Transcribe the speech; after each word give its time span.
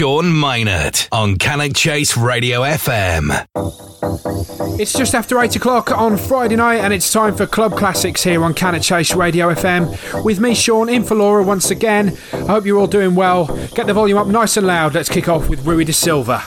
Shaun 0.00 0.32
Mynett 0.32 1.08
on 1.12 1.36
Cannock 1.36 1.74
Chase 1.74 2.16
Radio 2.16 2.62
FM. 2.62 3.46
It's 4.80 4.94
just 4.94 5.14
after 5.14 5.38
8 5.38 5.56
o'clock 5.56 5.92
on 5.92 6.16
Friday 6.16 6.56
night, 6.56 6.76
and 6.76 6.94
it's 6.94 7.12
time 7.12 7.36
for 7.36 7.46
Club 7.46 7.76
Classics 7.76 8.22
here 8.22 8.42
on 8.42 8.54
Cannock 8.54 8.80
Chase 8.80 9.14
Radio 9.14 9.52
FM. 9.52 10.24
With 10.24 10.40
me, 10.40 10.54
Shaun, 10.54 10.88
in 10.88 11.04
for 11.04 11.16
Laura 11.16 11.42
once 11.42 11.70
again. 11.70 12.16
I 12.32 12.46
hope 12.46 12.64
you're 12.64 12.78
all 12.78 12.86
doing 12.86 13.14
well. 13.14 13.44
Get 13.74 13.86
the 13.88 13.92
volume 13.92 14.16
up 14.16 14.26
nice 14.26 14.56
and 14.56 14.66
loud. 14.66 14.94
Let's 14.94 15.10
kick 15.10 15.28
off 15.28 15.50
with 15.50 15.66
Rui 15.66 15.84
da 15.84 15.92
Silva. 15.92 16.44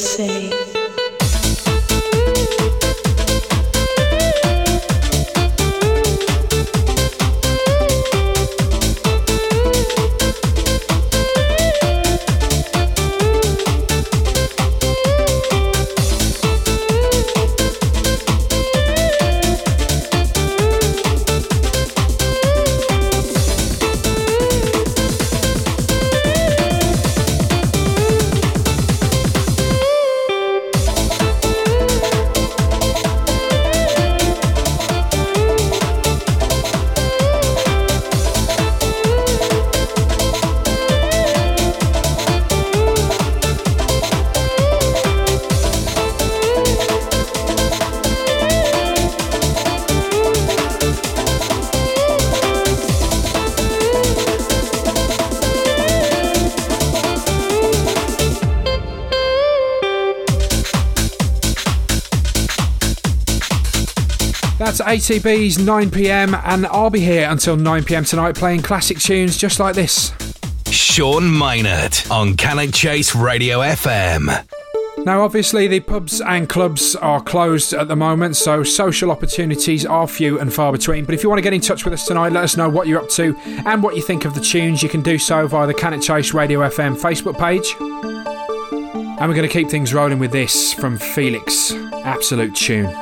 say. 0.00 0.29
ATB's 64.90 65.56
9pm, 65.56 66.42
and 66.44 66.66
I'll 66.66 66.90
be 66.90 66.98
here 66.98 67.28
until 67.30 67.56
9pm 67.56 68.08
tonight 68.08 68.34
playing 68.34 68.62
classic 68.62 68.98
tunes 68.98 69.36
just 69.36 69.60
like 69.60 69.76
this. 69.76 70.10
Shaun 70.66 71.22
Mynett 71.22 72.10
on 72.10 72.36
Cannock 72.36 72.74
Chase 72.74 73.14
Radio 73.14 73.60
FM. 73.60 74.44
Now, 75.04 75.22
obviously, 75.22 75.68
the 75.68 75.78
pubs 75.78 76.20
and 76.20 76.48
clubs 76.48 76.96
are 76.96 77.20
closed 77.20 77.72
at 77.72 77.86
the 77.86 77.94
moment, 77.94 78.34
so 78.34 78.64
social 78.64 79.12
opportunities 79.12 79.86
are 79.86 80.08
few 80.08 80.40
and 80.40 80.52
far 80.52 80.72
between. 80.72 81.04
But 81.04 81.14
if 81.14 81.22
you 81.22 81.28
want 81.28 81.38
to 81.38 81.44
get 81.44 81.54
in 81.54 81.60
touch 81.60 81.84
with 81.84 81.94
us 81.94 82.04
tonight, 82.04 82.32
let 82.32 82.42
us 82.42 82.56
know 82.56 82.68
what 82.68 82.88
you're 82.88 83.00
up 83.00 83.10
to 83.10 83.36
and 83.66 83.84
what 83.84 83.94
you 83.94 84.02
think 84.02 84.24
of 84.24 84.34
the 84.34 84.40
tunes. 84.40 84.82
You 84.82 84.88
can 84.88 85.02
do 85.02 85.18
so 85.18 85.46
via 85.46 85.68
the 85.68 85.74
Cannock 85.74 86.02
Chase 86.02 86.34
Radio 86.34 86.68
FM 86.68 87.00
Facebook 87.00 87.38
page. 87.38 87.76
And 87.78 89.28
we're 89.28 89.36
going 89.36 89.48
to 89.48 89.52
keep 89.52 89.68
things 89.68 89.94
rolling 89.94 90.18
with 90.18 90.32
this 90.32 90.72
from 90.72 90.98
Felix. 90.98 91.70
Absolute 92.04 92.56
tune. 92.56 92.92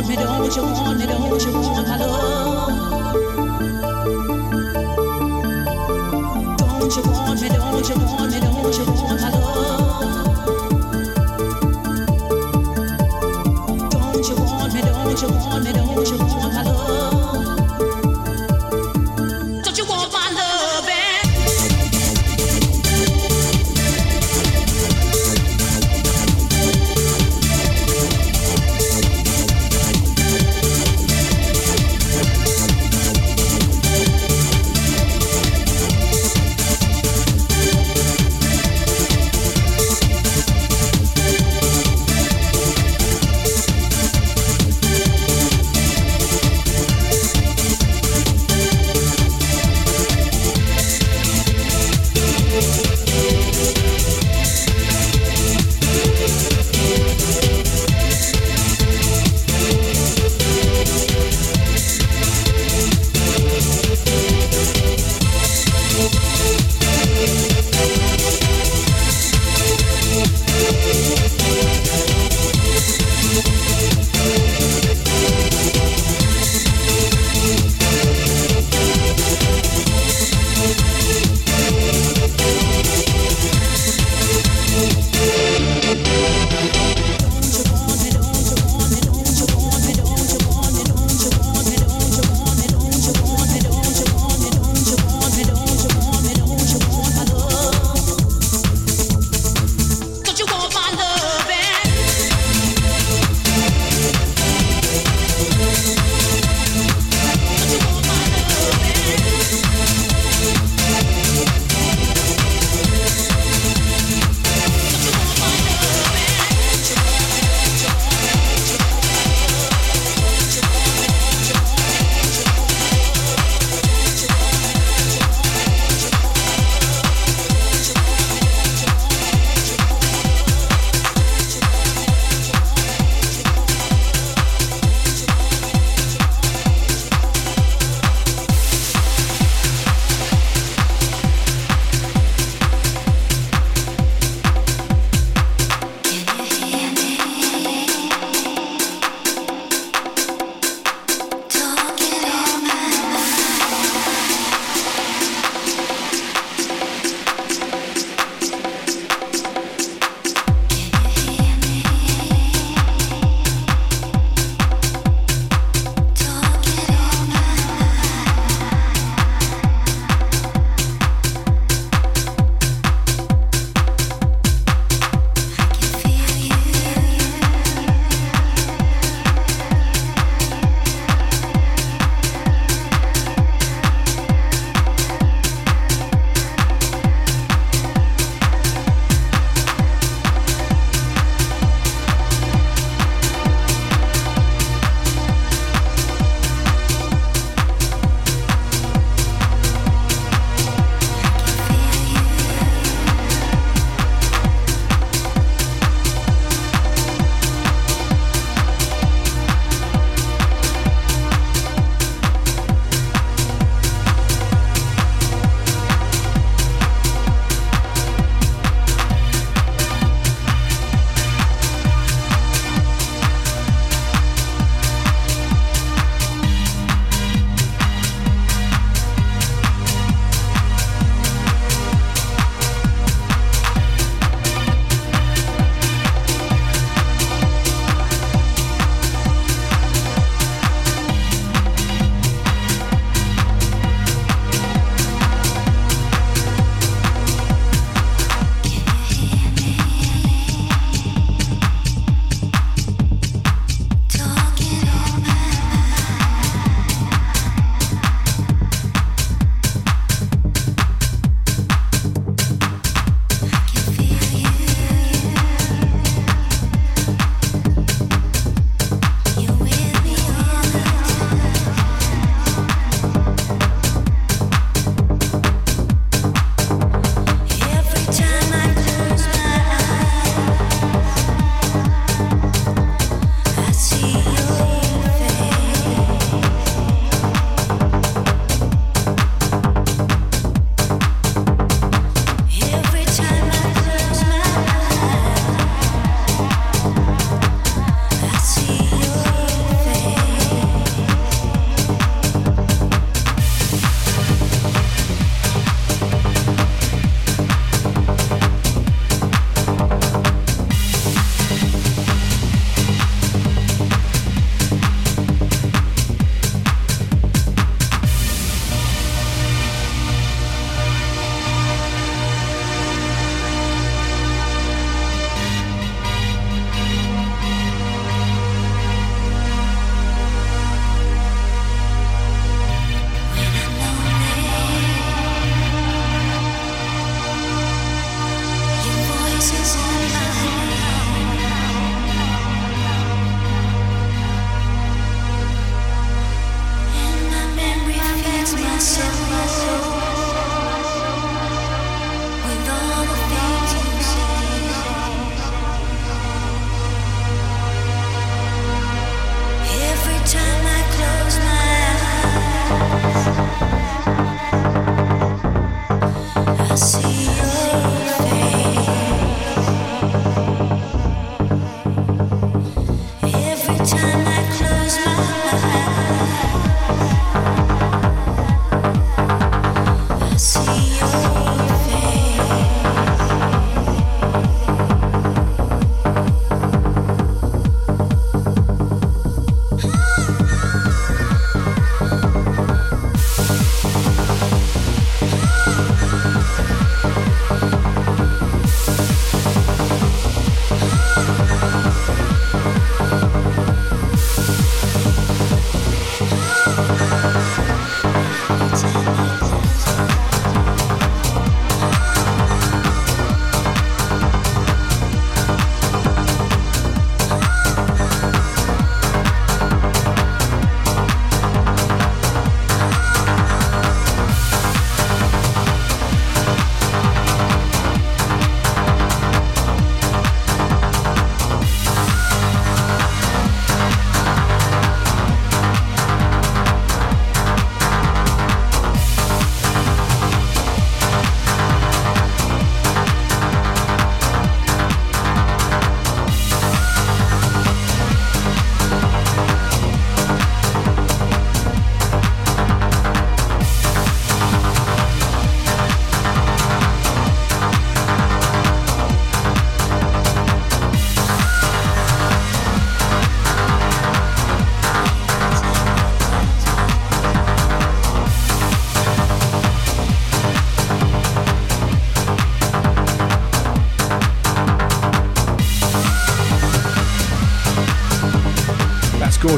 want 0.00 0.08
me, 0.08 0.16
don't 0.16 0.40
what 0.40 0.56
you 0.56 0.62
want 0.62 0.98
me, 0.98 1.06
don't 1.06 1.30
what 1.30 1.42
you 1.44 1.52
want, 1.52 1.88
my 1.88 1.96
love. 1.96 3.14
Don't 6.58 6.96
you 6.96 7.02
want 7.10 7.40
me, 7.42 7.48
don't 7.48 7.88
you 7.88 7.96
want 7.96 8.32
me, 8.32 8.40
don't 8.40 8.78
you 8.78 8.84
want, 8.86 9.20
my 9.20 9.30
love. 9.30 9.79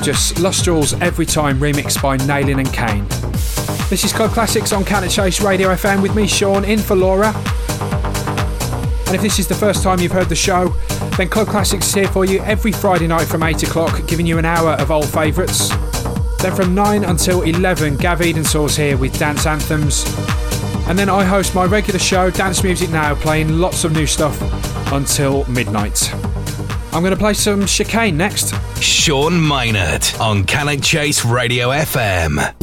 Gorgeous. 0.03 0.37
Lustral's 0.41 0.95
Every 0.95 1.25
Time 1.25 1.61
remixed 1.61 2.03
by 2.03 2.17
Nalin 2.17 2.59
and 2.59 2.73
Kane. 2.73 3.07
This 3.89 4.03
is 4.03 4.13
Club 4.13 4.33
Classics 4.33 4.73
on 4.73 4.85
Cannock 4.85 5.13
Chase 5.13 5.41
Radio 5.41 5.69
FM 5.69 6.03
with 6.03 6.17
me, 6.17 6.27
Shaun, 6.27 6.65
in 6.65 6.81
for 6.81 6.97
Laura. 6.97 7.33
And 9.07 9.15
if 9.15 9.23
this 9.23 9.39
is 9.39 9.47
the 9.47 9.55
first 9.55 9.85
time 9.85 10.01
you've 10.01 10.11
heard 10.11 10.29
the 10.29 10.35
show, 10.35 10.71
then 11.17 11.29
Club 11.29 11.47
Classics 11.47 11.87
is 11.87 11.95
here 11.95 12.09
for 12.09 12.25
you 12.25 12.41
every 12.41 12.73
Friday 12.73 13.07
night 13.07 13.29
from 13.29 13.45
8 13.45 13.63
o'clock, 13.63 14.05
giving 14.09 14.27
you 14.27 14.39
an 14.39 14.45
hour 14.45 14.73
of 14.73 14.91
old 14.91 15.09
favourites. 15.09 15.69
Then 16.39 16.53
from 16.57 16.75
9 16.75 17.05
until 17.05 17.43
11, 17.43 17.99
Gav 17.99 18.19
Edensaw's 18.19 18.77
here 18.77 18.97
with 18.97 19.17
dance 19.17 19.47
anthems. 19.47 20.05
And 20.89 20.99
then 20.99 21.11
I 21.11 21.23
host 21.23 21.55
my 21.55 21.65
regular 21.65 22.01
show, 22.01 22.29
Dance 22.29 22.65
Music 22.65 22.91
Now, 22.91 23.15
playing 23.15 23.61
lots 23.61 23.85
of 23.85 23.93
new 23.93 24.09
stuff 24.09 24.37
until 24.91 25.45
midnight. 25.45 26.13
I'm 26.93 27.03
going 27.05 27.13
to 27.13 27.17
play 27.17 27.35
some 27.35 27.67
chicane 27.67 28.17
next. 28.17 28.53
Shaun 28.83 29.35
Mynett 29.35 30.19
on 30.21 30.45
Cannock 30.45 30.83
Chase 30.83 31.25
Radio 31.25 31.69
FM. 31.71 32.62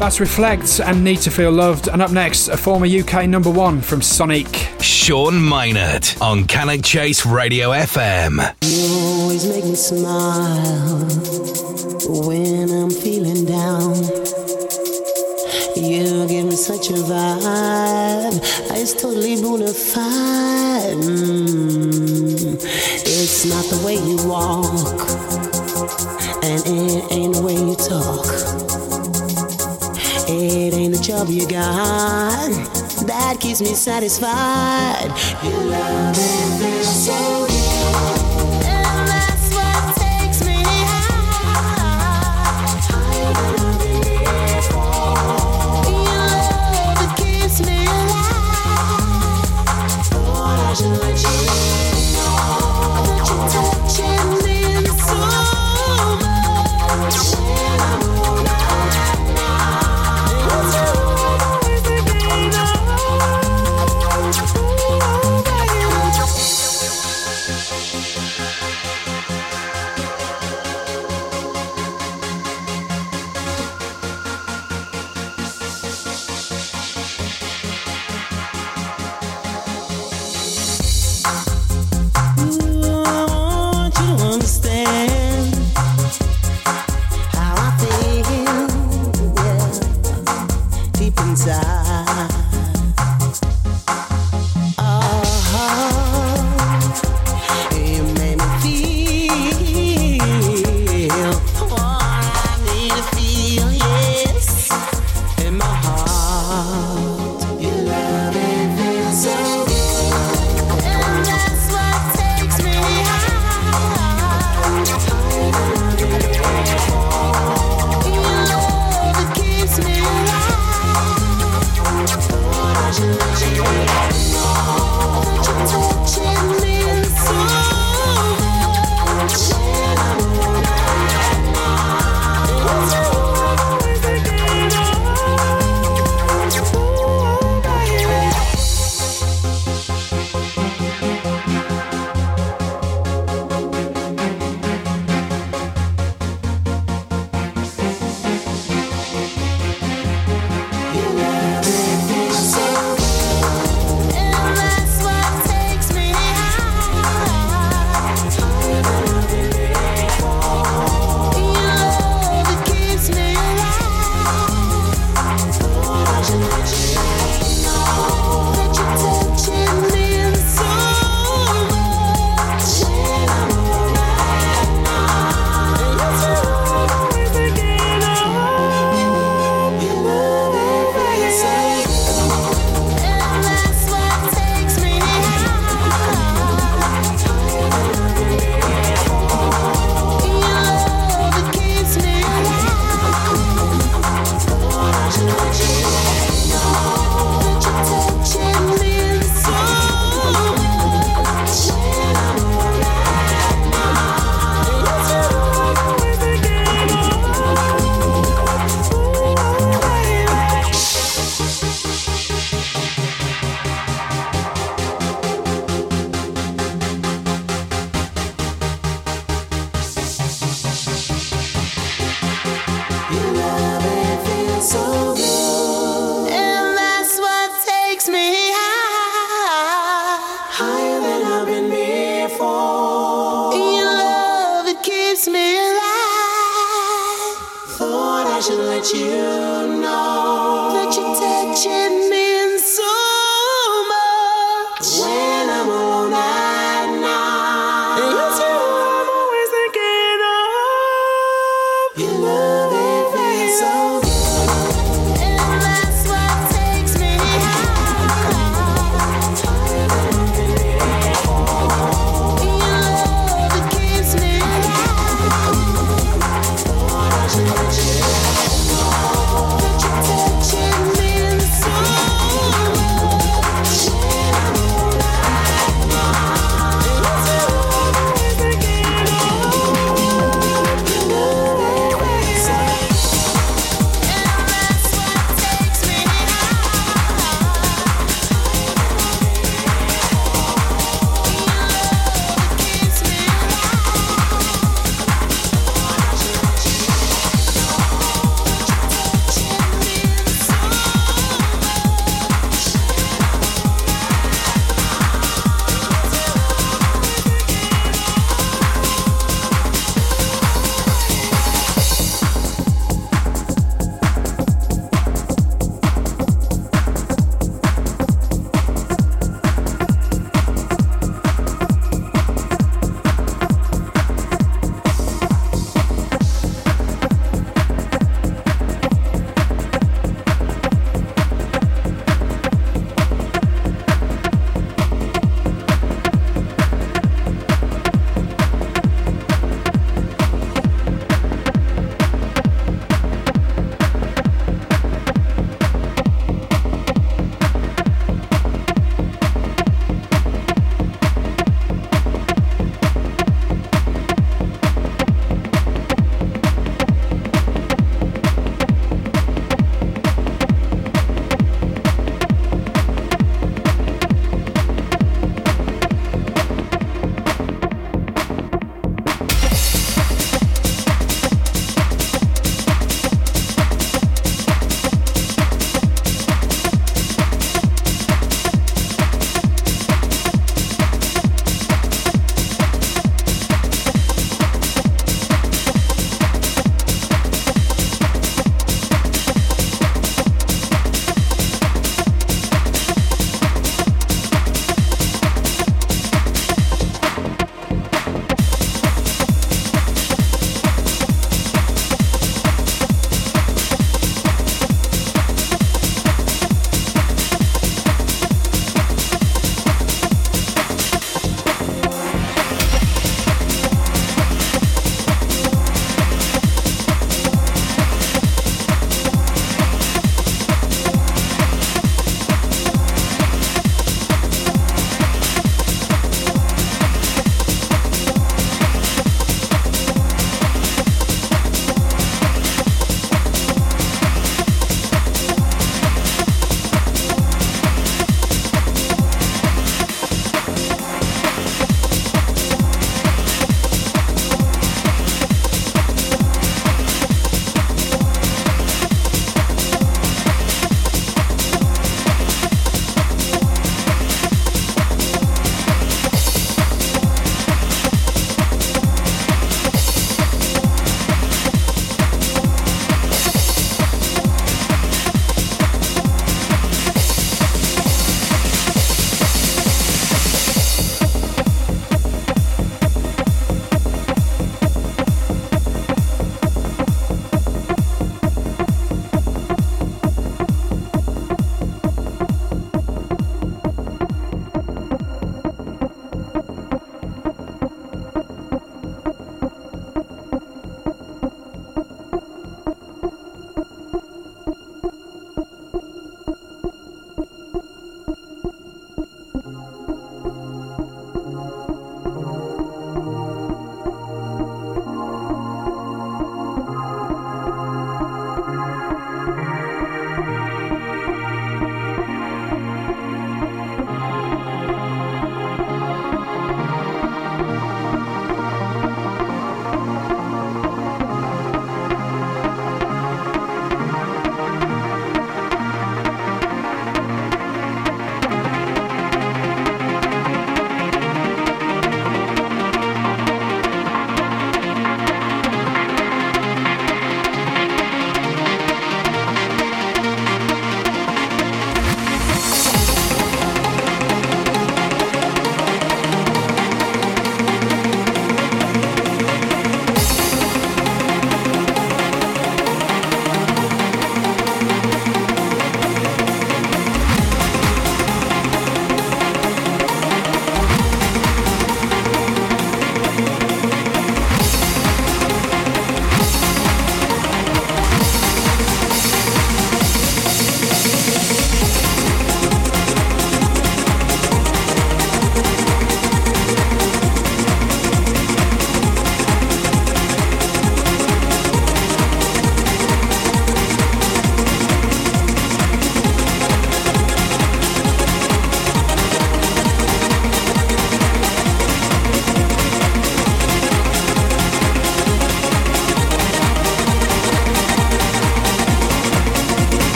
That's 0.00 0.18
Reflekt's 0.18 0.80
and 0.80 1.04
Need 1.04 1.18
to 1.18 1.30
Feel 1.30 1.52
Loved. 1.52 1.88
And 1.88 2.00
up 2.00 2.10
next, 2.10 2.48
a 2.48 2.56
former 2.56 2.86
UK 2.86 3.28
number 3.28 3.50
one 3.50 3.82
from 3.82 4.00
Sonique. 4.00 4.80
Shaun 4.82 5.34
Mynett 5.34 6.18
on 6.22 6.46
Cannock 6.46 6.82
Chase 6.82 7.26
Radio 7.26 7.68
FM. 7.68 8.38
You 8.62 9.20
always 9.20 9.46
make 9.46 9.62
me 9.62 9.74
smile 9.74 11.04
when 12.24 12.70
I'm 12.70 12.90
feeling 12.90 13.44
down. 13.44 13.94
You 15.76 16.26
give 16.26 16.46
me 16.46 16.56
such 16.56 16.88
a 16.88 16.94
vibe. 16.94 18.40
It's 18.70 18.94
totally 18.94 19.36
bona 19.42 19.70
fide. 19.74 20.96
Mm. 20.96 22.54
It's 23.04 23.44
not 23.44 23.66
the 23.66 23.84
way 23.84 23.96
you 23.96 24.16
walk, 24.26 24.66
and 26.42 26.62
it 26.66 27.12
ain't 27.12 27.34
the 27.34 27.42
way 27.42 27.52
you 27.52 27.76
talk. 27.76 28.59
It 30.32 30.74
ain't 30.74 30.94
the 30.94 31.02
trouble 31.02 31.32
you 31.32 31.46
got 31.48 32.50
that 33.06 33.36
keeps 33.40 33.60
me 33.60 33.74
satisfied. 33.74 35.10
Your 35.42 35.64
love 35.64 36.16
so 36.84 37.59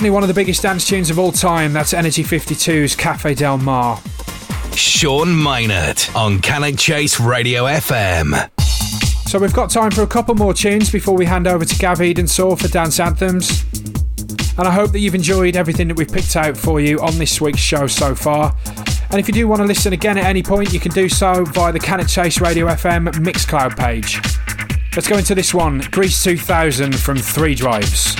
Definitely 0.00 0.14
one 0.14 0.22
of 0.22 0.28
the 0.28 0.34
biggest 0.34 0.62
dance 0.62 0.88
tunes 0.88 1.10
of 1.10 1.18
all 1.18 1.30
time. 1.30 1.74
That's 1.74 1.92
Energy 1.92 2.24
52's 2.24 2.96
Cafe 2.96 3.34
Del 3.34 3.58
Mar. 3.58 4.00
Shaun 4.74 5.28
Mynett 5.28 6.16
on 6.16 6.40
Cannock 6.40 6.78
Chase 6.78 7.20
Radio 7.20 7.64
FM. 7.64 8.48
So 9.28 9.38
we've 9.38 9.52
got 9.52 9.68
time 9.68 9.90
for 9.90 10.00
a 10.00 10.06
couple 10.06 10.34
more 10.36 10.54
tunes 10.54 10.90
before 10.90 11.14
we 11.14 11.26
hand 11.26 11.46
over 11.46 11.66
to 11.66 11.78
Gav 11.78 11.98
Edensaw 11.98 12.58
for 12.58 12.66
dance 12.68 12.98
anthems. 12.98 13.62
And 14.56 14.66
I 14.66 14.70
hope 14.70 14.92
that 14.92 15.00
you've 15.00 15.14
enjoyed 15.14 15.54
everything 15.54 15.88
that 15.88 15.98
we've 15.98 16.10
picked 16.10 16.34
out 16.34 16.56
for 16.56 16.80
you 16.80 16.98
on 17.00 17.18
this 17.18 17.38
week's 17.38 17.58
show 17.58 17.86
so 17.86 18.14
far. 18.14 18.56
And 19.10 19.20
if 19.20 19.28
you 19.28 19.34
do 19.34 19.46
want 19.48 19.60
to 19.60 19.66
listen 19.66 19.92
again 19.92 20.16
at 20.16 20.24
any 20.24 20.42
point, 20.42 20.72
you 20.72 20.80
can 20.80 20.92
do 20.92 21.10
so 21.10 21.44
via 21.44 21.74
the 21.74 21.78
Cannock 21.78 22.08
Chase 22.08 22.40
Radio 22.40 22.68
FM 22.68 23.06
Mixcloud 23.16 23.76
page. 23.76 24.18
Let's 24.96 25.06
go 25.06 25.18
into 25.18 25.34
this 25.34 25.52
one 25.52 25.80
Greece 25.90 26.24
2000 26.24 26.98
from 26.98 27.18
Three 27.18 27.54
Drives. 27.54 28.16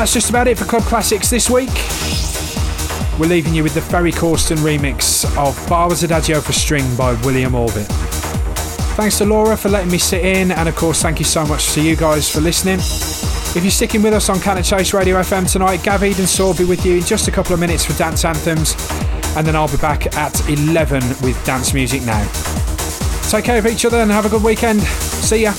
That's 0.00 0.14
just 0.14 0.30
about 0.30 0.48
it 0.48 0.56
for 0.56 0.64
Club 0.64 0.82
Classics 0.84 1.28
this 1.28 1.50
week. 1.50 1.68
We're 3.20 3.28
leaving 3.28 3.52
you 3.52 3.62
with 3.62 3.74
the 3.74 3.82
Ferry 3.82 4.12
Corsten 4.12 4.56
remix 4.56 5.26
of 5.36 5.68
Barber's 5.68 6.02
Adagio 6.02 6.40
for 6.40 6.54
String 6.54 6.96
by 6.96 7.12
William 7.20 7.54
Orbit. 7.54 7.86
Thanks 8.96 9.18
to 9.18 9.26
Laura 9.26 9.58
for 9.58 9.68
letting 9.68 9.90
me 9.90 9.98
sit 9.98 10.24
in, 10.24 10.52
and 10.52 10.70
of 10.70 10.74
course, 10.74 11.02
thank 11.02 11.18
you 11.18 11.26
so 11.26 11.44
much 11.44 11.74
to 11.74 11.82
you 11.82 11.96
guys 11.96 12.30
for 12.30 12.40
listening. 12.40 12.78
If 12.78 13.58
you're 13.62 13.70
sticking 13.70 14.02
with 14.02 14.14
us 14.14 14.30
on 14.30 14.40
Cannock 14.40 14.64
Chase 14.64 14.94
Radio 14.94 15.20
FM 15.20 15.52
tonight, 15.52 15.80
Gavid 15.80 16.18
and 16.18 16.26
Saw 16.26 16.54
be 16.54 16.64
with 16.64 16.86
you 16.86 16.94
in 16.94 17.02
just 17.02 17.28
a 17.28 17.30
couple 17.30 17.52
of 17.52 17.60
minutes 17.60 17.84
for 17.84 17.92
dance 17.98 18.24
anthems, 18.24 18.74
and 19.36 19.46
then 19.46 19.54
I'll 19.54 19.68
be 19.68 19.76
back 19.76 20.16
at 20.16 20.48
11 20.48 21.02
with 21.20 21.38
dance 21.44 21.74
music 21.74 22.00
now. 22.04 22.26
Take 23.28 23.44
care 23.44 23.58
of 23.58 23.66
each 23.66 23.84
other 23.84 23.98
and 23.98 24.10
have 24.10 24.24
a 24.24 24.30
good 24.30 24.42
weekend. 24.42 24.80
See 24.80 25.42
ya. 25.42 25.52